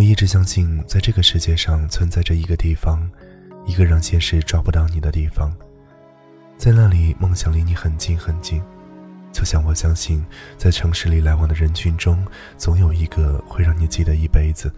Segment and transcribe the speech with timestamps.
[0.00, 3.06] 我一直相信，在这个世界上存在着一个地方，
[3.66, 5.54] 一个让现实抓不到你的地方，
[6.56, 8.62] 在那里，梦想离你很近很近。
[9.30, 10.24] 就像我相信，
[10.56, 12.26] 在城市里来往的人群中，
[12.56, 14.72] 总有一个会让你记得一辈子，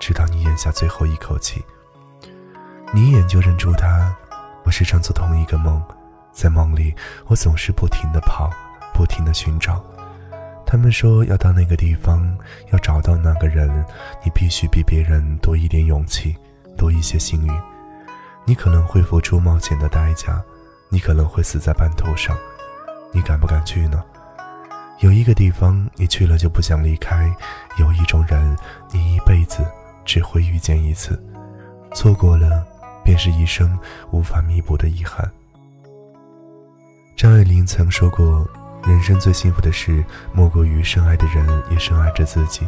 [0.00, 1.62] 直到你咽下最后一口气。
[2.90, 4.16] 你一眼就认出他。
[4.64, 5.82] 我时常做同一个梦，
[6.32, 6.94] 在梦里，
[7.26, 8.50] 我总是不停的跑，
[8.94, 9.84] 不停的寻找。
[10.74, 12.36] 他们说，要到那个地方，
[12.72, 13.70] 要找到那个人，
[14.24, 16.36] 你必须比别人多一点勇气，
[16.76, 17.52] 多一些幸运。
[18.44, 20.42] 你可能会付出冒险的代价，
[20.88, 22.36] 你可能会死在半途上。
[23.12, 24.02] 你敢不敢去呢？
[24.98, 27.32] 有一个地方，你去了就不想离开；
[27.78, 28.56] 有一种人，
[28.90, 29.64] 你一辈子
[30.04, 31.16] 只会遇见一次，
[31.92, 32.66] 错过了，
[33.04, 33.78] 便是一生
[34.10, 35.30] 无法弥补的遗憾。
[37.14, 38.44] 张爱玲曾说过
[38.86, 42.66] ：“人生最幸福的事，莫过于深爱的人也深爱着自己。”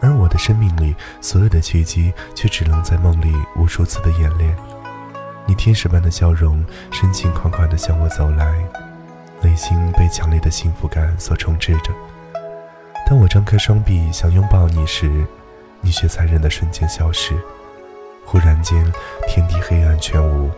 [0.00, 4.56] 而我的生命里所有的奇迹，却只能在梦里无数次的演练。
[5.44, 8.64] 你天使般的笑容，深情款款地向我走来。
[9.40, 11.92] 内心被强烈的幸福感所充斥着。
[13.08, 15.24] 当我张开双臂想拥抱你时，
[15.80, 17.34] 你却残忍的瞬间消失。
[18.24, 18.84] 忽然间，
[19.26, 20.50] 天地黑暗全无，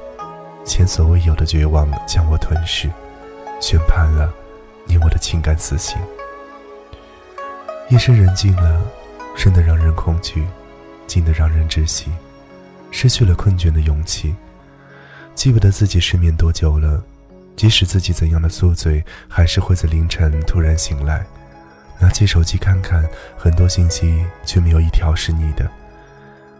[0.64, 2.90] 前所未有的绝望将我吞噬，
[3.60, 4.32] 宣判了
[4.90, 5.96] 你我的情感死刑。
[7.90, 8.82] 夜深人静了，
[9.36, 10.44] 深得让人恐惧，
[11.06, 12.10] 静得让人窒息，
[12.90, 14.34] 失去了困倦的勇气，
[15.36, 17.00] 记不得自己失眠多久了。
[17.54, 21.24] 即使自己怎样的宿醉，还是会在凌晨突然醒来，
[22.00, 25.70] 拿起手机看看，很多信息却没有一条是你的。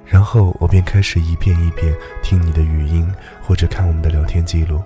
[0.07, 4.81] 然后我便开始一遍一遍听你的语音，或者看我们的聊天记录。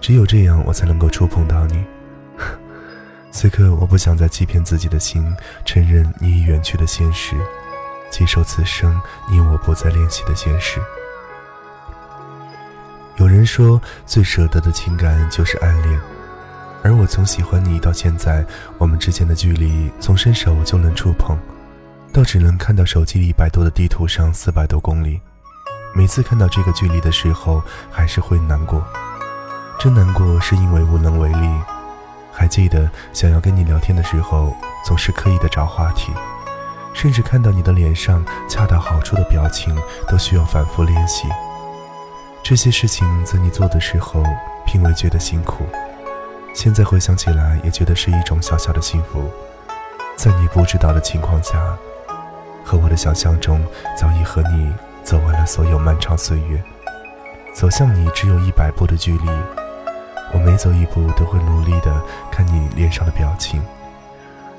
[0.00, 1.82] 只有这样，我才能够触碰到你。
[3.30, 5.24] 此刻，我不想再欺骗自己的心，
[5.64, 7.36] 承认你已远去的现实，
[8.10, 10.80] 接受此生你我不再联系的现实。
[13.16, 16.00] 有人说，最舍得的情感就是暗恋，
[16.82, 18.44] 而我从喜欢你到现在，
[18.78, 21.38] 我们之间的距离从伸手就能触碰，
[22.12, 25.20] 到只能看到手机一百多的地图上四百多公里。
[25.94, 28.82] 每次看到这个距离的时候，还是会难过。
[29.78, 31.48] 真难过是因为无能为力。
[32.38, 34.54] 还记得想要跟你聊天的时候，
[34.84, 36.12] 总是刻意的找话题，
[36.94, 39.76] 甚至看到你的脸上恰到好处的表情，
[40.06, 41.26] 都需要反复练习。
[42.44, 44.22] 这些事情在你做的时候，
[44.64, 45.66] 并未觉得辛苦，
[46.54, 49.28] 现在回想起来，也觉得是一种小小的幸福。
[50.14, 51.58] 在你不知道的情况下，
[52.64, 53.60] 和我的想象中，
[53.98, 54.72] 早已和你
[55.02, 56.62] 走完了所有漫长岁月。
[57.52, 59.28] 走向你只有一百步的距离，
[60.32, 63.62] 我每走一步都会努力的看你脸上的表情。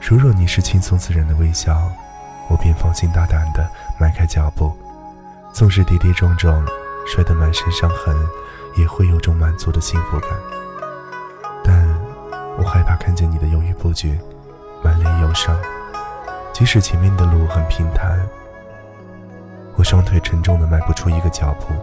[0.01, 1.91] 如若你是轻松自然的微笑，
[2.49, 3.69] 我便放心大胆的
[3.99, 4.71] 迈开脚步，
[5.53, 6.65] 纵使跌跌撞撞。
[7.07, 8.15] 摔得满身伤痕，
[8.77, 10.29] 也会有种满足的幸福感。
[11.63, 11.87] 但
[12.55, 14.15] 我害怕看见你的犹豫不决，
[14.83, 15.57] 满脸忧伤。
[16.53, 18.19] 即使前面的路很平坦，
[19.75, 21.73] 我双腿沉重的迈不出一个脚步。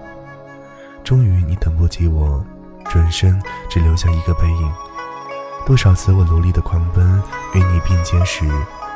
[1.02, 2.44] 终于，你等不及我，
[2.88, 4.72] 转身只留下一个背影。
[5.64, 7.22] 多少次我努力的狂奔，
[7.54, 8.48] 与你并肩时，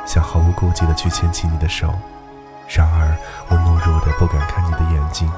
[0.05, 1.93] 想毫无顾忌的去牵起你的手，
[2.67, 3.15] 然而
[3.49, 5.29] 我懦弱的不敢看你的眼睛。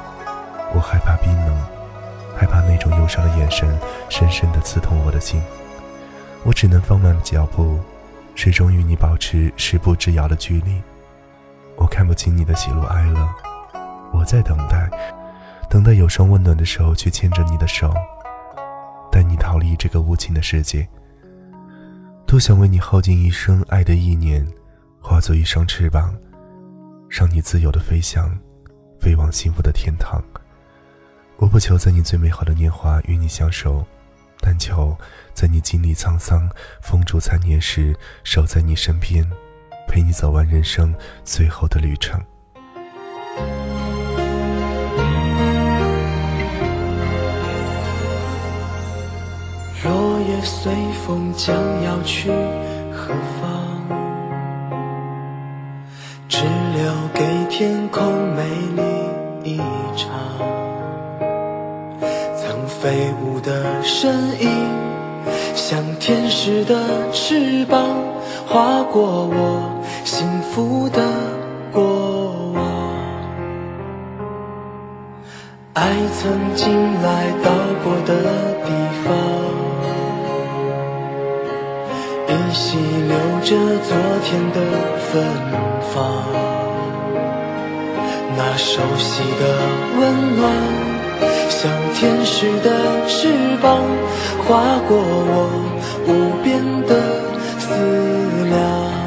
[0.76, 1.58] 我害怕冰冷，
[2.38, 5.42] 害怕那种忧伤的眼神深深的刺痛我的心。
[6.44, 7.80] 我只能放慢脚步，
[8.36, 10.82] 始终与你保持十步之遥的距离。
[11.76, 13.28] 我看不清你的喜怒哀乐，
[14.12, 14.90] 我在等待，
[15.70, 17.92] 等待有双温暖的手去牵着你的手，
[19.14, 20.90] 带你逃离这个无情的世界。
[22.26, 24.44] 多想为你耗尽一生爱的意念，
[25.00, 26.12] 化作一双翅膀，
[27.08, 28.36] 让你自由的飞翔，
[29.00, 30.20] 飞往幸福的天堂。
[31.38, 33.86] 我不求在你最美好的年华与你相守，
[34.40, 34.98] 但求
[35.36, 36.50] 在你经历沧桑、
[36.82, 39.24] 风烛残年时，守在你身边，
[39.88, 40.92] 陪你走完人生
[41.24, 42.20] 最后的旅程。
[49.84, 50.72] 落叶随
[51.06, 52.32] 风将要去
[52.94, 53.44] 何方？
[56.30, 58.02] 只留给天空
[58.34, 58.44] 美
[58.78, 58.82] 丽
[59.44, 59.58] 一
[59.98, 60.08] 场。
[62.38, 64.50] 曾飞舞的身影，
[65.54, 67.86] 像天使的翅膀，
[68.48, 71.02] 划过我幸福的
[71.74, 71.84] 过
[72.54, 72.64] 往。
[75.74, 77.52] 爱曾经来到
[77.84, 78.14] 过的
[78.64, 78.72] 地
[79.04, 79.12] 方，
[83.44, 84.58] 着昨天的
[85.12, 85.24] 芬
[85.94, 85.94] 芳。
[88.38, 89.42] 那熟悉的
[90.00, 90.02] 温
[90.38, 90.42] 暖，
[91.50, 92.70] 像天使的
[93.08, 93.28] 翅
[93.62, 93.82] 膀，
[94.48, 95.50] 划过我
[96.08, 96.10] 无
[96.42, 96.92] 边的
[97.60, 97.68] 思
[98.50, 99.03] 量。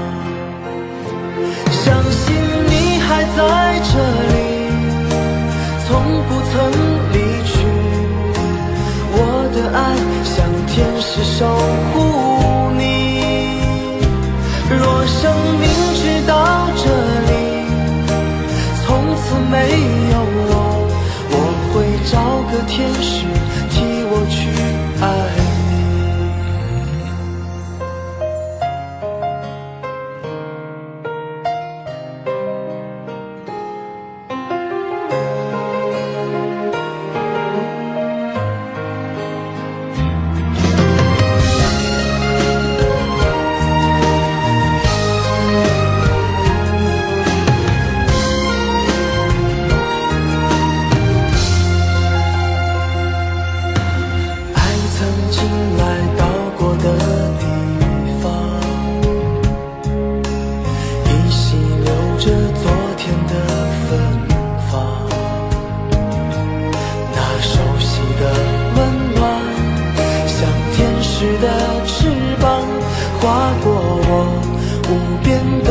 [75.26, 75.68] 变得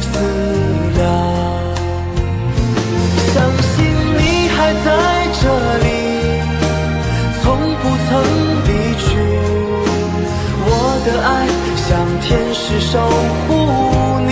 [0.00, 0.08] 思
[0.96, 1.02] 量。
[3.34, 3.74] 相信
[4.18, 4.20] 你
[4.54, 4.86] 还在
[5.42, 5.42] 这
[5.82, 5.86] 里。
[7.42, 7.44] 从
[7.82, 8.08] 不曾
[8.68, 8.70] 离
[9.02, 9.06] 去，
[10.66, 10.68] 我
[11.04, 11.28] 的爱
[11.84, 11.86] 像
[12.22, 12.24] 天
[12.54, 12.92] 使守
[13.44, 13.48] 护
[14.28, 14.30] 你。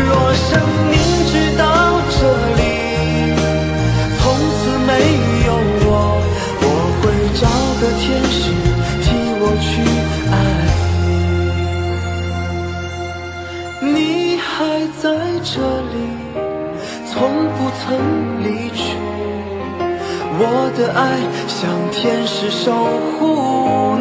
[0.00, 0.48] 若生
[0.90, 0.92] 命
[15.12, 15.96] 在这里，
[17.06, 17.20] 从
[17.52, 17.84] 不曾
[18.42, 18.96] 离去。
[20.38, 20.42] 我
[20.74, 21.00] 的爱
[21.46, 21.60] 像
[21.90, 22.72] 天使守
[23.12, 23.20] 护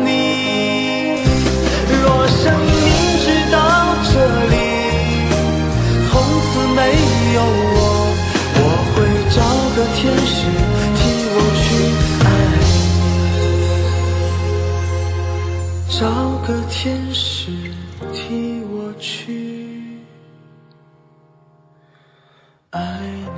[0.05, 0.07] 你。
[2.01, 2.71] 若生命
[3.19, 3.57] 直到
[4.07, 4.13] 这
[4.53, 4.55] 里，
[6.07, 6.11] 从
[6.47, 6.79] 此没
[7.35, 7.39] 有
[7.75, 7.77] 我，
[8.55, 8.59] 我
[8.93, 8.95] 会
[9.35, 9.37] 找
[9.75, 10.31] 个天使
[10.95, 10.99] 替
[11.33, 11.67] 我去
[12.23, 12.25] 爱
[15.89, 15.99] 你，找
[16.47, 16.79] 个天
[17.13, 17.51] 使
[18.13, 19.60] 替我去。
[22.71, 23.30] 爱你。